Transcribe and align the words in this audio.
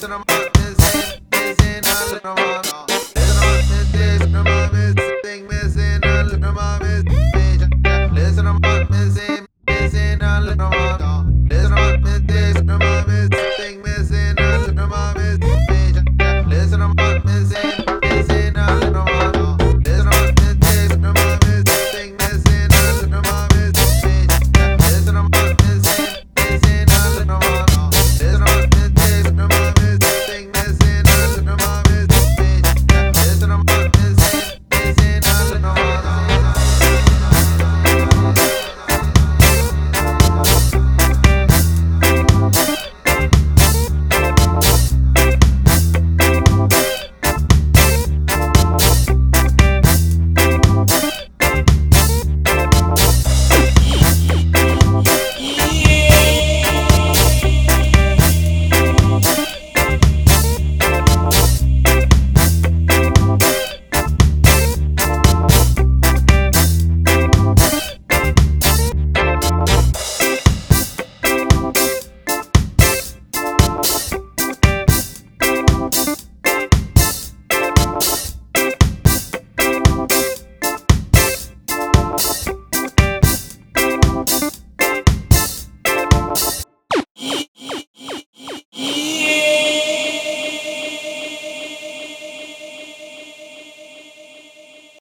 Listen 0.00 0.12
to 0.12 0.24
my, 0.26 0.50
listen, 0.56 1.20
listen, 1.30 1.82
listen 1.82 2.20
to 2.20 2.34
my. 2.34 2.59